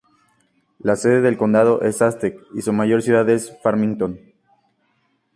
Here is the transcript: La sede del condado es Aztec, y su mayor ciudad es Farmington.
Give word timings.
La 0.79 0.95
sede 0.95 1.21
del 1.21 1.37
condado 1.37 1.83
es 1.83 2.01
Aztec, 2.01 2.39
y 2.55 2.63
su 2.63 2.73
mayor 2.73 3.03
ciudad 3.03 3.29
es 3.29 3.55
Farmington. 3.61 4.19